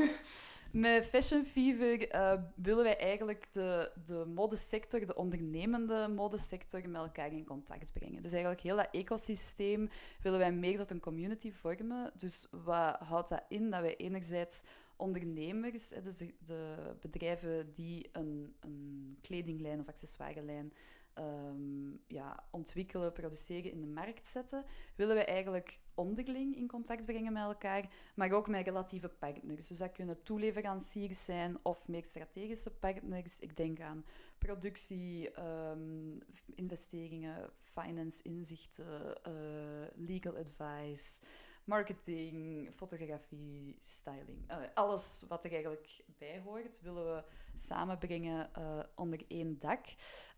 Met 0.74 1.04
Fashion 1.04 1.44
Fever 1.44 2.14
uh, 2.14 2.42
willen 2.54 2.84
wij 2.84 2.98
eigenlijk 2.98 3.46
de, 3.52 3.90
de 4.04 4.24
modesector, 4.34 5.06
de 5.06 5.14
ondernemende 5.14 6.08
modesector, 6.08 6.88
met 6.88 7.02
elkaar 7.02 7.32
in 7.32 7.44
contact 7.44 7.92
brengen. 7.92 8.22
Dus 8.22 8.32
eigenlijk 8.32 8.62
heel 8.62 8.76
dat 8.76 8.88
ecosysteem 8.92 9.88
willen 10.22 10.38
wij 10.38 10.52
meer 10.52 10.76
tot 10.76 10.90
een 10.90 11.00
community 11.00 11.52
vormen. 11.52 12.12
Dus 12.18 12.46
wat 12.50 12.96
houdt 12.96 13.28
dat 13.28 13.44
in? 13.48 13.70
Dat 13.70 13.80
wij 13.80 13.96
enerzijds 13.96 14.62
ondernemers, 14.96 15.88
dus 15.88 16.22
de, 16.44 16.94
bedrijven 17.00 17.72
die 17.72 18.08
een, 18.12 18.54
een 18.60 19.18
kledinglijn 19.20 19.80
of 19.80 19.88
accessoirelijn 19.88 20.72
um, 21.18 22.00
ja, 22.06 22.44
ontwikkelen, 22.50 23.12
produceren, 23.12 23.70
in 23.70 23.80
de 23.80 23.86
markt 23.86 24.26
zetten, 24.26 24.64
willen 24.96 25.16
we 25.16 25.24
eigenlijk 25.24 25.78
onderling 25.94 26.56
in 26.56 26.68
contact 26.68 27.06
brengen 27.06 27.32
met 27.32 27.42
elkaar, 27.42 27.88
maar 28.14 28.32
ook 28.32 28.48
met 28.48 28.64
relatieve 28.66 29.08
partners. 29.08 29.66
Dus 29.66 29.78
dat 29.78 29.92
kunnen 29.92 30.22
toeleveranciers 30.22 31.24
zijn 31.24 31.58
of 31.62 31.88
meer 31.88 32.04
strategische 32.04 32.70
partners. 32.70 33.40
Ik 33.40 33.56
denk 33.56 33.80
aan 33.80 34.04
productie, 34.38 35.40
um, 35.40 36.18
investeringen, 36.54 37.50
finance, 37.62 38.22
inzichten, 38.22 39.20
uh, 39.28 40.06
legal 40.06 40.36
advice, 40.36 41.20
marketing, 41.64 42.72
fotografie, 42.72 43.76
styling. 43.80 44.50
Uh, 44.50 44.56
alles 44.74 45.24
wat 45.28 45.44
er 45.44 45.52
eigenlijk 45.52 46.04
bij 46.18 46.40
hoort, 46.44 46.80
willen 46.80 47.04
we 47.04 47.24
samenbrengen 47.54 48.50
uh, 48.58 48.78
onder 48.94 49.24
één 49.28 49.58
dak. 49.58 49.86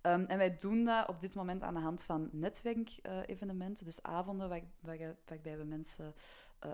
Um, 0.02 0.24
en 0.24 0.38
wij 0.38 0.56
doen 0.56 0.84
dat 0.84 1.08
op 1.08 1.20
dit 1.20 1.34
moment 1.34 1.62
aan 1.62 1.74
de 1.74 1.80
hand 1.80 2.02
van 2.02 2.28
netwerkevenementen, 2.32 3.84
dus 3.84 4.02
avonden 4.02 4.48
waar, 4.48 4.62
waar, 4.80 5.16
waarbij 5.26 5.58
we 5.58 5.64
mensen 5.64 6.14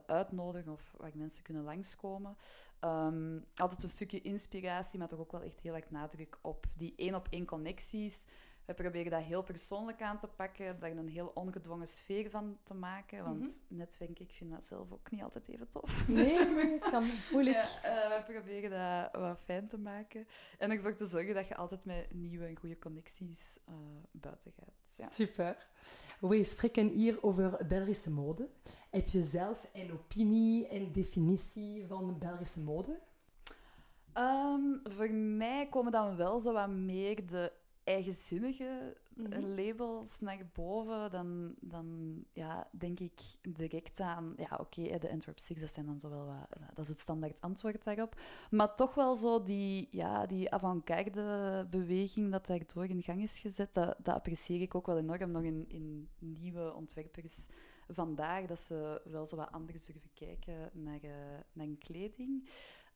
uitnodigen 0.06 0.72
of 0.72 0.94
waar 0.96 1.10
mensen 1.14 1.42
kunnen 1.42 1.64
langskomen. 1.64 2.36
Um, 2.80 3.44
altijd 3.54 3.82
een 3.82 3.88
stukje 3.88 4.20
inspiratie, 4.20 4.98
maar 4.98 5.08
toch 5.08 5.18
ook 5.18 5.32
wel 5.32 5.42
echt 5.42 5.60
heel 5.60 5.74
erg 5.74 5.90
nadruk 5.90 6.38
op 6.40 6.66
die 6.76 6.92
één-op-één 6.96 7.46
connecties 7.46 8.26
we 8.66 8.74
proberen 8.74 9.10
dat 9.10 9.22
heel 9.22 9.42
persoonlijk 9.42 10.02
aan 10.02 10.18
te 10.18 10.26
pakken, 10.26 10.78
daar 10.78 10.90
een 10.90 11.08
heel 11.08 11.30
ongedwongen 11.34 11.86
sfeer 11.86 12.30
van 12.30 12.58
te 12.62 12.74
maken. 12.74 13.24
Want 13.24 13.38
mm 13.38 13.46
-hmm. 13.46 13.76
netwerk, 13.76 14.18
ik 14.18 14.32
vind 14.32 14.50
dat 14.50 14.64
zelf 14.64 14.92
ook 14.92 15.10
niet 15.10 15.22
altijd 15.22 15.48
even 15.48 15.68
tof. 15.68 15.90
Nee, 16.08 16.24
dus, 16.24 16.90
kan 16.90 17.04
moeilijk. 17.32 17.56
Ja, 17.82 18.10
uh, 18.10 18.26
we 18.26 18.32
proberen 18.32 18.70
dat 18.70 19.20
wat 19.20 19.38
fijn 19.38 19.68
te 19.68 19.78
maken. 19.78 20.26
En 20.58 20.70
ervoor 20.70 20.94
te 20.94 21.06
zorgen 21.06 21.34
dat 21.34 21.48
je 21.48 21.56
altijd 21.56 21.84
met 21.84 22.06
nieuwe 22.14 22.46
en 22.46 22.56
goede 22.56 22.78
connecties 22.78 23.58
uh, 23.68 23.74
buiten 24.10 24.52
gaat. 24.52 24.96
Ja. 24.96 25.10
Super. 25.10 25.70
We 26.20 26.44
spreken 26.44 26.88
hier 26.88 27.22
over 27.22 27.66
Belgische 27.68 28.10
mode. 28.10 28.48
Heb 28.90 29.08
je 29.08 29.22
zelf 29.22 29.68
een 29.72 29.92
opinie 29.92 30.68
en 30.68 30.92
definitie 30.92 31.86
van 31.86 32.18
Belgische 32.18 32.60
mode? 32.60 33.00
Um, 34.14 34.80
voor 34.84 35.10
mij 35.10 35.68
komen 35.68 35.92
dan 35.92 36.16
wel 36.16 36.38
zo 36.38 36.52
wat 36.52 36.68
meer 36.68 37.26
de 37.26 37.52
eigenzinnige 37.84 38.96
mm 39.14 39.30
labels 39.56 40.20
naar 40.20 40.46
boven, 40.52 41.10
dan, 41.10 41.54
dan 41.60 42.18
ja, 42.32 42.68
denk 42.70 43.00
ik 43.00 43.20
direct 43.42 44.00
aan... 44.00 44.34
Ja, 44.36 44.56
oké, 44.60 44.98
de 44.98 45.10
Antwerp 45.10 45.38
Six, 45.38 45.60
dat 45.60 45.70
zijn 45.70 45.86
dan 45.86 46.00
zo 46.00 46.10
wel 46.10 46.26
wat... 46.26 46.58
Dat 46.74 46.84
is 46.84 46.88
het 46.88 46.98
standaard 46.98 47.40
antwoord 47.40 47.84
daarop. 47.84 48.20
Maar 48.50 48.74
toch 48.74 48.94
wel 48.94 49.14
zo 49.14 49.42
die, 49.42 49.88
ja, 49.90 50.26
die 50.26 50.50
avant-garde 50.50 51.66
beweging 51.70 52.30
dat 52.30 52.46
daardoor 52.46 52.86
in 52.86 53.02
gang 53.02 53.22
is 53.22 53.38
gezet, 53.38 53.74
dat, 53.74 53.96
dat 54.02 54.14
apprecieer 54.14 54.60
ik 54.60 54.74
ook 54.74 54.86
wel 54.86 54.98
enorm 54.98 55.30
nog 55.30 55.42
in, 55.42 55.64
in 55.68 56.08
nieuwe 56.18 56.74
ontwerpers 56.74 57.48
vandaag, 57.88 58.46
dat 58.46 58.60
ze 58.60 59.00
wel 59.04 59.26
zo 59.26 59.36
wat 59.36 59.52
anders 59.52 59.86
durven 59.86 60.10
kijken 60.14 60.70
naar, 60.72 61.04
uh, 61.04 61.12
naar 61.52 61.68
kleding. 61.78 62.48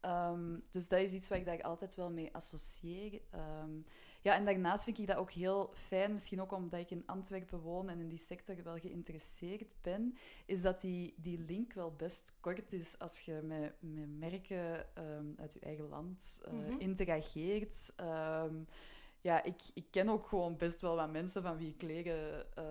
Um, 0.02 0.62
dus 0.70 0.88
dat 0.88 1.00
is 1.00 1.12
iets 1.12 1.28
waar 1.28 1.38
ik 1.38 1.44
daar 1.44 1.62
altijd 1.62 1.94
wel 1.94 2.10
mee 2.10 2.34
associeer. 2.34 3.20
Um, 3.62 3.82
ja, 4.26 4.35
en 4.35 4.45
daarnaast 4.45 4.85
vind 4.85 4.99
ik 4.99 5.06
dat 5.06 5.16
ook 5.16 5.30
heel 5.30 5.71
fijn, 5.73 6.12
misschien 6.12 6.40
ook 6.40 6.52
omdat 6.52 6.80
ik 6.80 6.90
in 6.90 7.06
Antwerpen 7.06 7.61
woon 7.61 7.88
en 7.88 8.00
in 8.00 8.09
die 8.09 8.18
sector 8.18 8.62
wel 8.62 8.78
geïnteresseerd 8.78 9.68
ben, 9.83 10.16
is 10.47 10.62
dat 10.62 10.80
die, 10.80 11.14
die 11.16 11.38
link 11.38 11.73
wel 11.73 11.92
best 11.92 12.37
kort 12.40 12.73
is 12.73 12.99
als 12.99 13.21
je 13.21 13.40
met, 13.42 13.75
met 13.80 14.18
merken 14.18 14.87
um, 14.99 15.35
uit 15.37 15.52
je 15.52 15.61
eigen 15.61 15.88
land 15.88 16.40
uh, 16.45 16.52
mm 16.52 16.64
-hmm. 16.64 16.78
interageert. 16.78 17.92
Um, 18.00 18.66
ja, 19.21 19.42
ik, 19.42 19.61
ik 19.75 19.87
ken 19.90 20.09
ook 20.09 20.26
gewoon 20.26 20.56
best 20.56 20.80
wel 20.80 20.97
wat 20.97 21.11
mensen 21.11 21.42
van 21.42 21.56
wie 21.56 21.68
ik 21.68 21.78
kleren 21.78 22.47
uh, 22.59 22.64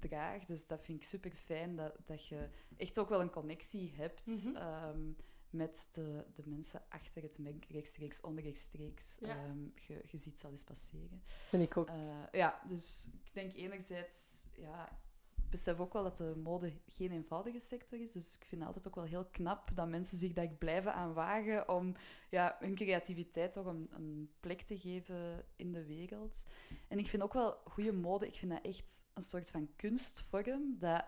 draag. 0.00 0.44
Dus 0.44 0.66
dat 0.66 0.82
vind 0.82 0.98
ik 0.98 1.04
super 1.04 1.30
fijn 1.30 1.76
dat, 1.76 1.92
dat 2.04 2.26
je 2.26 2.48
echt 2.76 2.98
ook 2.98 3.08
wel 3.08 3.20
een 3.20 3.30
connectie 3.30 3.92
hebt. 3.96 4.26
Mm 4.26 4.54
-hmm. 4.54 4.94
um, 4.94 5.16
met 5.50 5.88
de, 5.90 6.24
de 6.34 6.42
mensen 6.46 6.82
achter 6.88 7.22
het 7.22 7.38
merk, 7.38 7.64
rechtstreeks, 7.64 8.20
onrechtstreeks. 8.20 9.16
Ja. 9.20 9.44
Um, 9.44 9.72
je, 9.86 10.02
je 10.06 10.18
ziet 10.18 10.32
het 10.32 10.44
al 10.44 10.50
eens 10.50 10.64
passeren. 10.64 11.22
Vind 11.24 11.62
ik 11.62 11.76
ook. 11.76 11.88
Uh, 11.88 12.22
ja, 12.32 12.60
dus 12.66 13.06
ik 13.24 13.34
denk 13.34 13.52
enerzijds... 13.54 14.44
Ja, 14.52 14.98
ik 15.34 15.50
besef 15.56 15.78
ook 15.78 15.92
wel 15.92 16.02
dat 16.02 16.16
de 16.16 16.36
mode 16.36 16.72
geen 16.86 17.10
eenvoudige 17.10 17.60
sector 17.60 18.00
is. 18.00 18.12
Dus 18.12 18.34
ik 18.34 18.44
vind 18.44 18.60
het 18.60 18.66
altijd 18.66 18.86
ook 18.86 18.94
wel 18.94 19.04
heel 19.04 19.26
knap 19.26 19.70
dat 19.74 19.88
mensen 19.88 20.18
zich 20.18 20.32
daar 20.32 20.48
blijven 20.48 20.94
aan 20.94 21.12
wagen 21.12 21.68
om 21.68 21.94
ja, 22.28 22.56
hun 22.58 22.74
creativiteit 22.74 23.52
toch 23.52 23.66
een, 23.66 23.88
een 23.90 24.30
plek 24.40 24.60
te 24.60 24.78
geven 24.78 25.44
in 25.56 25.72
de 25.72 25.86
wereld. 25.86 26.44
En 26.88 26.98
ik 26.98 27.06
vind 27.06 27.22
ook 27.22 27.32
wel 27.32 27.56
goede 27.64 27.92
mode, 27.92 28.26
ik 28.26 28.34
vind 28.34 28.50
dat 28.50 28.64
echt 28.64 29.04
een 29.14 29.22
soort 29.22 29.50
van 29.50 29.70
kunstvorm, 29.76 30.78
dat 30.78 31.04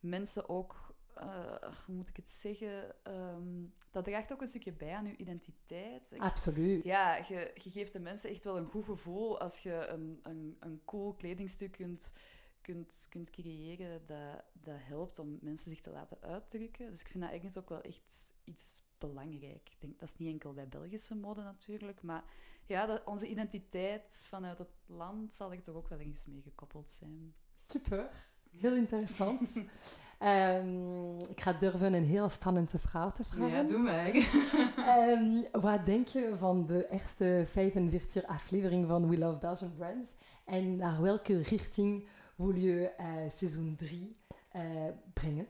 mensen 0.00 0.48
ook 0.48 0.85
uh, 1.22 1.72
hoe 1.86 1.94
moet 1.94 2.08
ik 2.08 2.16
het 2.16 2.30
zeggen? 2.30 2.94
Um, 3.04 3.74
dat 3.90 4.04
draagt 4.04 4.32
ook 4.32 4.40
een 4.40 4.46
stukje 4.46 4.72
bij 4.72 4.94
aan 4.94 5.06
je 5.06 5.16
identiteit. 5.16 6.18
Absoluut. 6.18 6.84
Ja, 6.84 7.16
je, 7.16 7.50
je 7.54 7.70
geeft 7.70 7.92
de 7.92 8.00
mensen 8.00 8.30
echt 8.30 8.44
wel 8.44 8.56
een 8.56 8.70
goed 8.70 8.84
gevoel 8.84 9.40
als 9.40 9.62
je 9.62 9.86
een, 9.86 10.20
een, 10.22 10.56
een 10.60 10.82
cool 10.84 11.14
kledingstuk 11.14 11.72
kunt, 11.72 12.12
kunt, 12.60 13.06
kunt 13.10 13.30
creëren 13.30 14.04
dat, 14.04 14.44
dat 14.52 14.78
helpt 14.78 15.18
om 15.18 15.38
mensen 15.40 15.70
zich 15.70 15.80
te 15.80 15.90
laten 15.90 16.20
uitdrukken. 16.20 16.86
Dus 16.86 17.00
ik 17.00 17.08
vind 17.08 17.24
dat 17.24 17.32
ergens 17.32 17.58
ook 17.58 17.68
wel 17.68 17.80
echt 17.80 18.34
iets 18.44 18.80
belangrijk. 18.98 19.70
Ik 19.70 19.80
denk, 19.80 19.98
dat 19.98 20.08
is 20.08 20.16
niet 20.16 20.32
enkel 20.32 20.52
bij 20.52 20.68
Belgische 20.68 21.14
mode 21.14 21.42
natuurlijk, 21.42 22.02
maar 22.02 22.24
ja, 22.66 22.86
dat 22.86 23.04
onze 23.04 23.28
identiteit 23.28 24.24
vanuit 24.26 24.58
het 24.58 24.70
land 24.86 25.32
zal 25.32 25.52
er 25.52 25.62
toch 25.62 25.74
ook 25.74 25.88
wel 25.88 25.98
eens 25.98 26.26
mee 26.26 26.42
gekoppeld 26.42 26.90
zijn. 26.90 27.34
Super, 27.54 28.28
heel 28.60 28.76
interessant. 28.76 29.56
Um, 30.22 31.18
ik 31.34 31.40
ga 31.40 31.52
durven 31.52 31.92
een 31.92 32.04
heel 32.04 32.28
spannende 32.28 32.78
vraag 32.78 33.14
te 33.14 33.24
vragen. 33.24 33.56
Ja, 33.56 33.62
doe 33.62 33.78
mij. 33.78 34.26
um, 34.88 35.44
wat 35.68 35.86
denk 35.86 36.08
je 36.08 36.34
van 36.38 36.66
de 36.66 36.90
eerste 36.90 37.44
45 37.46 38.24
aflevering 38.24 38.86
van 38.86 39.08
We 39.08 39.18
Love 39.18 39.38
Belgian 39.38 39.74
Brands? 39.76 40.12
En 40.44 40.76
naar 40.76 41.02
welke 41.02 41.42
richting 41.42 42.06
wil 42.36 42.54
je 42.54 42.92
uh, 43.00 43.06
seizoen 43.36 43.76
3 43.76 44.16
uh, 44.56 44.62
brengen? 45.12 45.46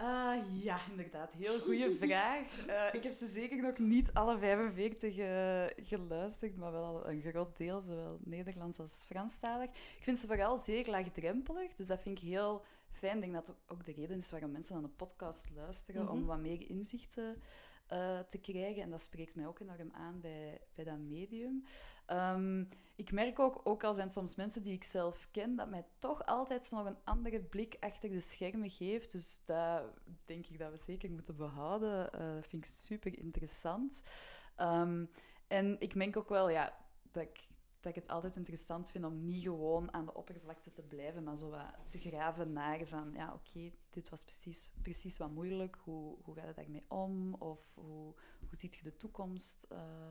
Uh, 0.00 0.62
ja, 0.62 0.80
inderdaad. 0.90 1.32
Heel 1.32 1.60
goede 1.60 1.96
vraag. 2.00 2.66
Uh, 2.66 2.94
ik 2.94 3.02
heb 3.02 3.12
ze 3.12 3.26
zeker 3.26 3.62
nog 3.62 3.78
niet 3.78 4.12
alle 4.12 4.38
45 4.38 5.18
uh, 5.18 5.86
geluisterd, 5.86 6.56
maar 6.56 6.72
wel 6.72 7.08
een 7.08 7.22
groot 7.22 7.56
deel, 7.56 7.80
zowel 7.80 8.18
Nederlands 8.24 8.78
als 8.78 9.04
Franstalig. 9.06 9.70
Ik 9.70 10.02
vind 10.02 10.18
ze 10.18 10.26
vooral 10.26 10.56
zeer 10.56 10.86
laagdrempelig, 10.86 11.72
dus 11.72 11.86
dat 11.86 12.02
vind 12.02 12.18
ik 12.18 12.24
heel 12.24 12.64
fijn. 12.90 13.14
Ik 13.14 13.20
denk 13.20 13.32
dat 13.32 13.46
dat 13.46 13.56
ook 13.66 13.84
de 13.84 13.92
reden 13.92 14.18
is 14.18 14.30
waarom 14.30 14.50
mensen 14.50 14.76
aan 14.76 14.82
de 14.82 14.88
podcast 14.88 15.50
luisteren, 15.54 16.02
mm 16.02 16.08
-hmm. 16.08 16.16
om 16.16 16.26
wat 16.26 16.38
meer 16.38 16.70
inzichten 16.70 17.36
uh, 17.92 18.18
te 18.18 18.38
krijgen. 18.38 18.82
En 18.82 18.90
dat 18.90 19.02
spreekt 19.02 19.34
mij 19.34 19.46
ook 19.46 19.60
enorm 19.60 19.90
aan 19.92 20.20
bij, 20.20 20.60
bij 20.74 20.84
dat 20.84 20.98
medium. 20.98 21.64
Um, 22.10 22.68
ik 22.98 23.12
merk 23.12 23.38
ook, 23.38 23.60
ook 23.64 23.84
al 23.84 23.94
zijn 23.94 24.10
soms 24.10 24.34
mensen 24.34 24.62
die 24.62 24.72
ik 24.72 24.84
zelf 24.84 25.28
ken, 25.30 25.56
dat 25.56 25.68
mij 25.68 25.86
toch 25.98 26.26
altijd 26.26 26.70
nog 26.70 26.86
een 26.86 26.98
andere 27.04 27.40
blik 27.40 27.76
achter 27.80 28.08
de 28.08 28.20
schermen 28.20 28.70
geeft. 28.70 29.12
Dus 29.12 29.40
dat 29.44 29.82
denk 30.24 30.46
ik 30.46 30.58
dat 30.58 30.70
we 30.70 30.76
zeker 30.76 31.10
moeten 31.10 31.36
behouden. 31.36 32.10
Uh, 32.14 32.42
vind 32.42 32.64
ik 32.64 32.70
super 32.70 33.18
interessant. 33.18 34.02
Um, 34.56 35.10
en 35.48 35.80
ik 35.80 35.94
merk 35.94 36.16
ook 36.16 36.28
wel 36.28 36.48
ja, 36.48 36.76
dat 37.12 37.22
ik 37.22 37.48
dat 37.80 37.96
ik 37.96 38.02
het 38.02 38.08
altijd 38.08 38.36
interessant 38.36 38.90
vind 38.90 39.04
om 39.04 39.24
niet 39.24 39.42
gewoon 39.42 39.92
aan 39.92 40.04
de 40.04 40.14
oppervlakte 40.14 40.72
te 40.72 40.82
blijven, 40.82 41.24
maar 41.24 41.36
zo 41.36 41.50
wat 41.50 41.74
te 41.88 41.98
graven 41.98 42.52
naar 42.52 42.86
van, 42.86 43.12
ja, 43.12 43.32
oké, 43.34 43.70
dit 43.90 44.08
was 44.08 44.22
precies, 44.22 44.70
precies 44.82 45.16
wat 45.16 45.30
moeilijk. 45.30 45.76
Hoe, 45.84 46.16
hoe 46.22 46.34
gaat 46.34 46.46
het 46.46 46.56
daarmee 46.56 46.84
om? 46.88 47.34
Of 47.34 47.74
hoe, 47.74 48.14
hoe 48.38 48.56
ziet 48.56 48.74
je 48.74 48.82
de 48.82 48.96
toekomst 48.96 49.66
uh, 49.72 50.10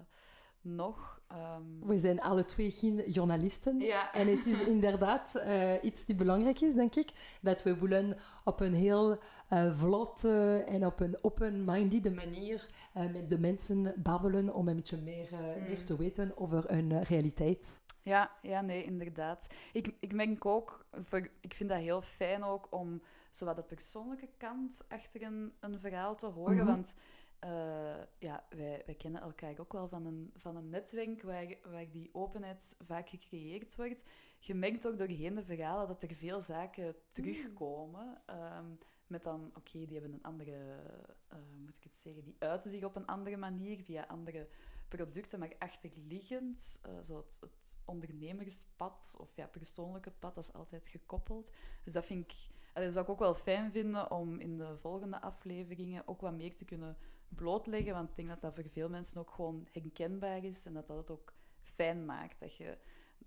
nog? 0.62 1.22
Um... 1.32 1.88
We 1.88 2.00
zijn 2.00 2.22
alle 2.22 2.46
twee 2.46 2.72
geen 2.72 3.12
journalisten. 3.12 3.80
Ja. 3.80 4.14
En 4.14 4.28
het 4.28 4.46
is 4.46 4.60
inderdaad 4.76 5.34
uh, 5.36 5.74
iets 5.82 6.06
die 6.06 6.16
belangrijk 6.16 6.62
is, 6.62 6.74
denk 6.74 6.96
ik, 6.96 7.38
dat 7.42 7.64
we 7.64 7.78
willen 7.78 8.18
op 8.44 8.60
een 8.60 8.74
heel 8.74 9.20
uh, 9.50 9.74
vlotte 9.74 10.64
en 10.68 10.86
op 10.86 11.00
een 11.00 11.18
open-minded 11.22 12.16
manier 12.16 12.68
uh, 12.98 13.12
met 13.12 13.30
de 13.30 13.40
mensen 13.40 13.94
babbelen 13.98 14.54
om 14.54 14.68
een 14.68 14.76
beetje 14.76 14.98
meer, 14.98 15.30
mm. 15.32 15.64
meer 15.64 15.84
te 15.84 15.98
weten 15.98 16.38
over 16.38 16.72
hun 16.72 17.04
realiteit. 17.04 17.80
Ja, 18.02 18.32
ja, 18.42 18.62
nee, 18.62 18.84
inderdaad. 18.84 19.48
Ik, 19.74 19.96
ik 20.00 20.14
merk 20.14 20.46
ook, 20.46 20.86
voor, 20.92 21.30
ik 21.42 21.54
vind 21.54 21.70
dat 21.70 21.80
heel 21.80 22.02
fijn 22.02 22.44
ook 22.44 22.68
om 22.70 23.02
zowat 23.32 23.56
de 23.56 23.64
persoonlijke 23.64 24.30
kant 24.38 24.86
achter 24.88 25.22
een, 25.22 25.54
een 25.60 25.80
verhaal 25.80 26.16
te 26.16 26.26
horen. 26.26 26.54
Mm 26.54 26.60
-hmm. 26.60 26.68
Want 26.68 26.96
uh, 27.44 28.04
ja, 28.18 28.46
wij, 28.50 28.84
wij 28.86 28.96
kennen 28.96 29.22
elkaar 29.22 29.60
ook 29.60 29.74
wel 29.74 29.88
van 29.88 30.06
een, 30.06 30.32
van 30.36 30.56
een 30.56 30.70
netwerk 30.70 31.22
waar, 31.22 31.56
waar 31.72 31.92
die 31.92 32.10
openheid 32.12 32.76
vaak 32.80 33.10
gecreëerd 33.10 33.76
wordt. 33.76 34.04
Je 34.40 34.54
merkt 34.54 34.88
ook 34.88 34.98
doorheen 34.98 35.36
de 35.36 35.44
verhalen 35.44 35.88
dat 35.88 36.02
er 36.02 36.14
veel 36.14 36.40
zaken 36.40 36.96
terugkomen. 37.10 38.22
Mm. 38.28 38.36
Um, 38.36 38.78
met 39.08 39.24
dan, 39.24 39.46
oké, 39.48 39.58
okay, 39.58 39.86
die 39.86 40.00
hebben 40.00 40.14
een 40.14 40.24
andere, 40.24 40.80
uh, 41.34 41.40
moet 41.66 41.78
ik 41.78 41.84
het 41.84 41.96
zeggen, 41.96 42.24
die 42.24 42.36
uiten 42.40 42.70
zich 42.70 42.84
op 42.84 42.96
een 42.96 43.06
andere 43.06 43.38
manier 43.38 43.84
via 43.84 44.06
andere 44.08 44.48
producten, 44.88 45.40
maar 45.40 45.56
achterliggend, 45.60 46.80
uh, 46.86 47.04
zo 47.04 47.18
het, 47.18 47.40
het, 47.42 47.78
ondernemerspad 47.86 49.16
of 49.18 49.36
ja, 49.36 49.48
persoonlijke 49.48 50.12
pad, 50.12 50.36
dat 50.36 50.44
is 50.44 50.54
altijd 50.54 50.88
gekoppeld. 50.88 51.52
Dus 51.84 51.94
dat 51.94 52.06
vind 52.06 52.32
ik, 52.32 52.48
dat 52.74 52.94
zou 52.94 53.06
ik 53.06 53.12
ook 53.12 53.20
wel 53.20 53.36
fijn 53.36 53.72
vinden 53.72 54.12
om 54.12 54.40
in 54.40 54.58
de 54.58 54.78
volgende 54.78 55.22
afleveringen 55.22 56.08
ook 56.08 56.22
wat 56.22 56.34
meer 56.34 56.56
te 56.56 56.66
kunnen 56.66 56.98
blootleggen, 57.30 57.94
want 57.94 58.10
ik 58.10 58.16
denk 58.16 58.28
dat 58.28 58.42
dat 58.42 58.56
voor 58.56 58.70
veel 58.70 58.90
mensen 58.90 59.22
ook 59.22 59.32
gewoon 59.32 59.68
herkenbaar 59.72 60.44
is 60.44 60.66
en 60.66 60.74
dat 60.74 60.88
dat 60.88 60.98
het 60.98 61.10
ook 61.10 61.34
fijn 61.62 62.06
maakt, 62.06 62.40
dat 62.40 62.56
je 62.56 62.78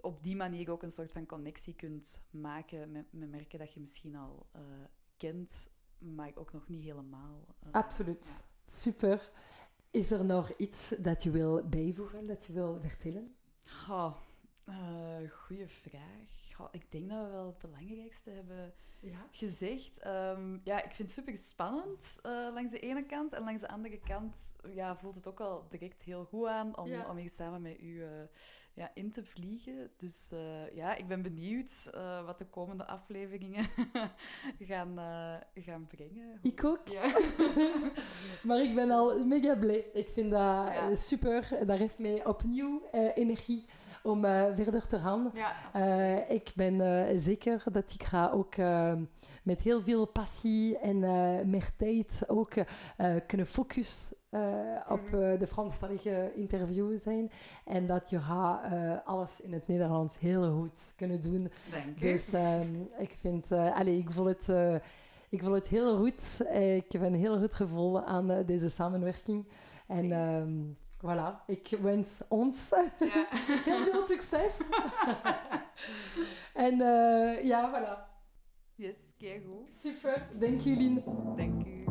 op 0.01 0.23
die 0.23 0.37
manier 0.37 0.71
ook 0.71 0.83
een 0.83 0.91
soort 0.91 1.13
van 1.13 1.27
connectie 1.27 1.75
kunt 1.75 2.23
maken 2.31 2.91
met, 2.93 3.13
met 3.13 3.31
merken 3.31 3.59
dat 3.59 3.73
je 3.73 3.81
misschien 3.81 4.17
al 4.17 4.47
uh, 4.57 4.63
kent 5.17 5.71
maar 5.99 6.33
ook 6.35 6.53
nog 6.53 6.69
niet 6.69 6.83
helemaal. 6.83 7.45
Uh, 7.67 7.73
Absoluut. 7.73 8.45
Super. 8.67 9.31
Is 9.91 10.11
er 10.11 10.25
nog 10.25 10.53
iets 10.57 10.95
dat 10.99 11.23
je 11.23 11.31
wil 11.31 11.69
bijvoegen, 11.69 12.27
dat 12.27 12.47
je 12.47 12.53
wil 12.53 12.81
vertellen? 12.81 13.35
Goh, 13.65 14.17
uh, 14.65 15.31
goeie 15.31 15.67
vraag. 15.67 16.55
Goh, 16.55 16.69
ik 16.71 16.91
denk 16.91 17.11
dat 17.11 17.25
we 17.25 17.31
wel 17.31 17.47
het 17.47 17.59
belangrijkste 17.59 18.31
hebben 18.31 18.75
ja. 19.01 19.27
gezegd. 19.31 20.07
Um, 20.07 20.61
ja, 20.65 20.83
ik 20.83 20.93
vind 20.93 21.09
het 21.09 21.11
super 21.11 21.37
spannend 21.37 22.19
uh, 22.27 22.33
langs 22.55 22.71
de 22.71 22.79
ene 22.79 23.07
kant. 23.07 23.33
En 23.33 23.45
langs 23.45 23.61
de 23.61 23.69
andere 23.69 24.01
kant 24.01 24.57
ja, 24.75 24.97
voelt 24.97 25.15
het 25.15 25.27
ook 25.27 25.39
wel 25.39 25.67
direct 25.69 26.03
heel 26.03 26.25
goed 26.25 26.47
aan 26.47 26.79
om, 26.79 26.89
ja. 26.89 27.11
om 27.11 27.17
hier 27.17 27.29
samen 27.29 27.63
met 27.63 27.81
u 27.81 27.87
uh, 27.87 28.09
ja, 28.75 28.91
in 28.95 29.11
te 29.11 29.25
vliegen. 29.25 29.91
Dus 29.97 30.31
uh, 30.35 30.75
ja, 30.75 30.97
ik 30.97 31.09
ben 31.09 31.23
benieuwd 31.23 31.91
wat 32.25 32.39
de 32.39 32.47
komende 32.47 32.87
afleveringen 32.87 33.69
gaan, 34.69 34.97
gaan 35.55 35.87
brengen. 35.87 36.39
Ik 36.43 36.65
ook. 36.65 36.89
Ja. 36.89 37.03
maar 38.47 38.63
ik 38.63 38.75
ben 38.75 38.91
al 38.91 39.25
mega 39.25 39.57
blij. 39.57 39.91
Ik 39.93 40.09
vind 40.09 40.31
dat 40.31 40.99
super. 40.99 41.67
Dat 41.67 41.79
geeft 41.79 41.99
mij 41.99 42.27
opnieuw 42.27 42.83
energie 43.15 43.67
om 44.03 44.25
uh, 44.25 44.45
verder 44.55 44.87
te 44.87 44.99
gaan. 44.99 45.31
Ja, 45.35 45.53
uh, 45.77 46.31
ik 46.31 46.53
ben 46.55 46.75
uh, 46.75 47.21
zeker 47.23 47.63
dat 47.73 47.93
ik 47.93 48.03
ga 48.03 48.31
ook 48.31 48.55
met 49.43 49.63
heel 49.63 49.83
veel 49.83 50.07
passie 50.07 50.79
en 50.79 50.99
meer 51.51 51.71
tijd 51.77 52.25
ook 52.27 52.55
kunnen 53.27 53.47
focussen 53.47 54.17
op 54.89 55.11
mm 55.11 55.39
de 55.39 55.47
Franstalige 55.47 56.33
interview 56.35 56.97
zijn. 56.97 57.31
En 57.65 57.87
dat 57.87 58.11
je 58.11 58.21
gaat 58.21 58.73
alles 59.05 59.41
in 59.41 59.53
het 59.53 59.67
Nederlands 59.69 60.19
heel 60.19 60.53
goed 60.53 60.93
kunnen 60.97 61.21
doen. 61.21 61.51
Dank 61.71 62.01
dus 62.01 62.33
ehm, 62.33 62.75
ik 62.99 63.17
vind, 63.21 63.53
allez, 63.53 63.99
ik 63.99 64.11
voel 64.11 64.27
het... 64.27 64.49
ik 65.29 65.43
voel 65.43 65.53
het 65.53 65.67
heel 65.67 65.97
goed. 65.97 66.41
Ik 66.53 66.93
heb 66.93 67.03
een 67.03 67.15
heel 67.15 67.39
goed 67.39 67.55
gevoel 67.55 68.05
aan 68.05 68.45
deze 68.47 68.69
samenwerking. 68.69 69.47
En 69.87 70.13
um, 70.13 70.77
Voilà, 71.01 71.45
ik 71.47 71.77
wens 71.81 72.23
ons 72.29 72.69
ja. 72.99 73.27
heel 73.65 73.85
veel 73.85 74.07
succes. 74.07 74.61
en 76.67 76.75
uh, 76.75 77.45
ja, 77.45 77.71
voilà. 77.73 78.10
Yes, 78.81 78.97
goed. 79.19 79.75
Super, 79.81 80.29
dank 80.39 80.61
jullie. 80.61 81.03
Dank 81.37 81.67
u. 81.67 81.85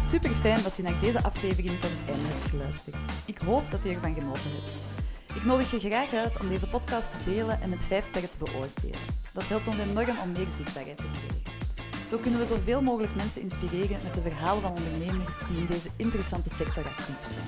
Super 0.00 0.30
fijn 0.30 0.62
dat 0.62 0.76
je 0.76 0.82
naar 0.82 1.00
deze 1.00 1.22
aflevering 1.22 1.78
tot 1.78 1.90
het 1.90 2.08
einde 2.08 2.28
hebt 2.28 2.44
geluisterd. 2.44 2.96
Ik 3.26 3.38
hoop 3.38 3.70
dat 3.70 3.84
je 3.84 3.90
ervan 3.90 4.14
genoten 4.14 4.50
hebt. 4.50 4.86
Ik 5.34 5.44
nodig 5.44 5.70
je 5.70 5.78
graag 5.78 6.14
uit 6.14 6.40
om 6.40 6.48
deze 6.48 6.68
podcast 6.68 7.10
te 7.10 7.30
delen 7.30 7.60
en 7.60 7.70
met 7.70 7.84
5 7.84 8.04
sterren 8.04 8.30
te 8.30 8.38
beoordelen. 8.38 8.98
Dat 9.32 9.48
helpt 9.48 9.68
ons 9.68 9.78
enorm 9.78 10.18
om 10.22 10.32
meer 10.32 10.48
zichtbaarheid 10.48 10.96
te 10.96 11.10
krijgen. 11.10 12.08
Zo 12.08 12.18
kunnen 12.18 12.40
we 12.40 12.46
zoveel 12.46 12.82
mogelijk 12.82 13.14
mensen 13.14 13.42
inspireren 13.42 14.02
met 14.02 14.14
de 14.14 14.20
verhalen 14.20 14.62
van 14.62 14.76
ondernemers 14.76 15.38
die 15.48 15.56
in 15.56 15.66
deze 15.66 15.90
interessante 15.96 16.48
sector 16.48 16.84
actief 16.84 17.26
zijn. 17.26 17.44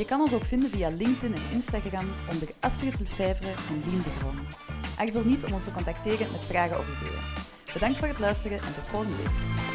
Je 0.00 0.06
kan 0.06 0.20
ons 0.20 0.34
ook 0.34 0.44
vinden 0.44 0.70
via 0.70 0.88
LinkedIn 0.88 1.34
en 1.34 1.50
Instagram 1.52 2.06
onder 2.30 2.48
Astrid 2.60 2.98
Lefevre 2.98 3.48
en 3.48 3.82
Lien 3.90 4.02
de 4.02 4.10
Groen. 4.10 5.26
Niet 5.26 5.44
om 5.44 5.52
ons 5.52 5.64
te 5.64 5.72
contacteren 5.72 6.32
met 6.32 6.44
vragen 6.44 6.78
of 6.78 6.84
ideeën. 6.84 7.22
Bedankt 7.72 7.98
voor 7.98 8.08
het 8.08 8.18
luisteren 8.18 8.58
en 8.58 8.72
tot 8.72 8.88
volgende 8.88 9.16
week. 9.16 9.69